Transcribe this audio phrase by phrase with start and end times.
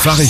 [0.00, 0.24] Phare.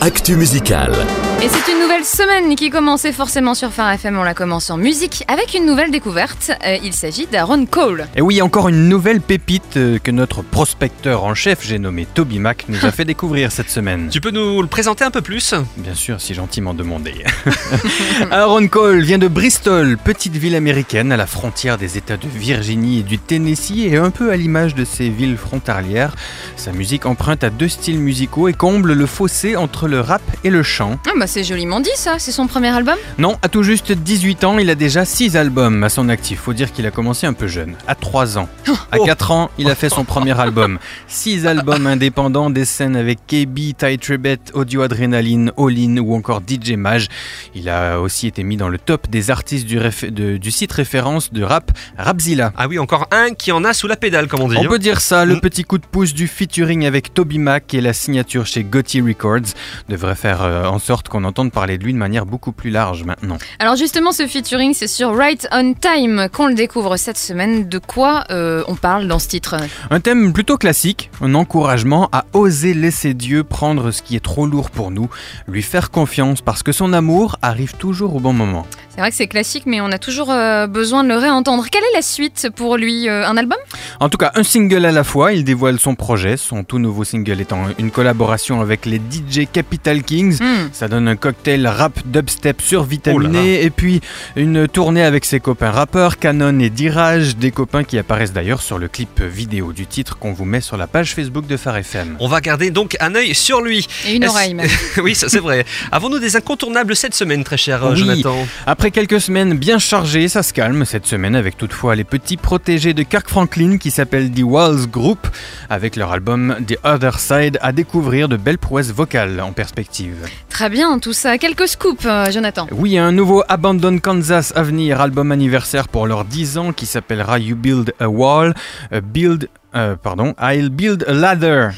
[0.00, 1.29] Actu musical.
[1.42, 4.18] Et c'est une nouvelle semaine qui commençait forcément sur Phare FM.
[4.18, 6.52] On la commence en musique avec une nouvelle découverte.
[6.66, 8.08] Euh, il s'agit d'Aaron Cole.
[8.14, 12.40] Et oui, encore une nouvelle pépite euh, que notre prospecteur en chef, j'ai nommé Toby
[12.40, 14.10] Mac, nous a fait découvrir cette semaine.
[14.10, 17.24] Tu peux nous le présenter un peu plus Bien sûr, si gentiment demandé.
[18.30, 22.98] Aaron Cole vient de Bristol, petite ville américaine à la frontière des États de Virginie
[22.98, 26.14] et du Tennessee, et un peu à l'image de ces villes frontalières.
[26.56, 30.50] Sa musique emprunte à deux styles musicaux et comble le fossé entre le rap et
[30.50, 30.98] le chant.
[31.06, 34.42] Ah bah c'est joliment dit ça, c'est son premier album Non, à tout juste 18
[34.42, 36.40] ans, il a déjà 6 albums à son actif.
[36.40, 38.48] Faut dire qu'il a commencé un peu jeune, à 3 ans.
[38.90, 40.78] À 4 ans, il a fait son premier album.
[41.06, 46.40] 6 albums indépendants, des scènes avec KB, Ty Tribbett, Audio Adrenaline, All In ou encore
[46.46, 47.06] DJ Mage.
[47.54, 50.72] Il a aussi été mis dans le top des artistes du, réf- de- du site
[50.72, 52.52] référence de rap Rapzilla.
[52.56, 54.56] Ah oui, encore un qui en a sous la pédale, comme on dit.
[54.58, 55.40] On peut dire ça, le Mm.
[55.40, 59.54] petit coup de pouce du featuring avec Toby Mac et la signature chez Gotti Records
[59.88, 63.04] devrait faire euh, en sorte qu'on entende parler de lui de manière beaucoup plus large
[63.04, 63.38] maintenant.
[63.58, 67.68] Alors justement, ce featuring, c'est sur Right on Time qu'on le découvre cette semaine.
[67.68, 69.56] De quoi euh, on parle dans ce titre
[69.90, 74.46] Un thème plutôt classique, un encouragement à oser laisser Dieu prendre ce qui est trop
[74.46, 75.08] lourd pour nous,
[75.46, 78.66] lui faire confiance parce que son amour arrive toujours au bon moment.
[78.92, 81.64] C'est vrai que c'est classique, mais on a toujours euh, besoin de le réentendre.
[81.70, 83.56] Quelle est la suite pour lui Euh, Un album?
[84.00, 87.04] En tout cas, un single à la fois, il dévoile son projet, son tout nouveau
[87.04, 90.38] single étant une collaboration avec les DJ Capital Kings.
[90.42, 90.68] Hmm.
[90.72, 94.00] Ça donne un cocktail rap dubstep Oh survitaminé et puis
[94.34, 98.78] une tournée avec ses copains rappeurs Canon et Dirage, des copains qui apparaissent d'ailleurs sur
[98.78, 102.16] le clip vidéo du titre qu'on vous met sur la page Facebook de Phare FM.
[102.18, 103.86] On va garder donc un œil sur lui.
[104.06, 104.68] Et une oreille même.
[105.02, 105.64] oui, ça c'est vrai.
[105.92, 107.96] Avons-nous des incontournables cette semaine, très cher Oui.
[107.96, 108.36] Jonathan?
[108.66, 112.94] Après quelques semaines bien chargées, ça se calme cette semaine avec toutefois les petits protégés
[112.94, 115.28] de Kirk Franklin qui s'appellent The Walls Group
[115.68, 120.26] avec leur album The Other Side à découvrir de belles prouesses vocales en perspective.
[120.48, 121.36] Très bien, tout ça.
[121.36, 122.66] Quelques scoops, euh, Jonathan.
[122.72, 127.38] Oui, un nouveau Abandon Kansas à venir, album anniversaire pour leurs 10 ans qui s'appellera
[127.38, 128.54] You Build a Wall,
[128.92, 131.68] euh, Build, euh, pardon, I'll Build a Ladder.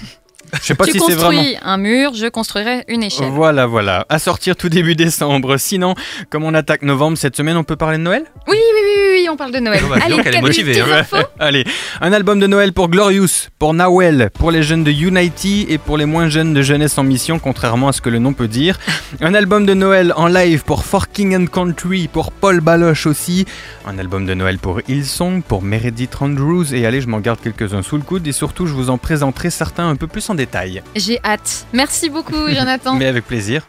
[0.61, 1.59] Je sais pas tu si c'est construis vraiment.
[1.63, 3.31] un mur, je construirai une échelle.
[3.31, 4.05] Voilà, voilà.
[4.09, 5.57] À sortir tout début décembre.
[5.57, 5.95] Sinon,
[6.31, 8.25] comme on attaque novembre cette semaine, on peut parler de Noël?
[8.49, 9.83] Oui, oui, oui, oui, oui, on parle de Noël.
[9.89, 10.83] Bah, Allez, donc, elle est motivée,
[11.39, 11.65] Allez,
[12.01, 15.97] un album de Noël pour Glorious, pour Nawel, pour les jeunes de Unity et pour
[15.97, 18.79] les moins jeunes de Jeunesse en Mission, contrairement à ce que le nom peut dire.
[19.21, 23.47] Un album de Noël en live pour For King and Country, pour Paul Baloche aussi.
[23.87, 26.75] Un album de Noël pour Hillsong, pour Meredith Andrews.
[26.75, 29.51] Et allez, je m'en garde quelques-uns sous le coude et surtout, je vous en présenterai
[29.51, 30.83] certains un peu plus en détail.
[30.97, 31.67] J'ai hâte.
[31.73, 32.95] Merci beaucoup, Jonathan.
[32.99, 33.69] Mais avec plaisir.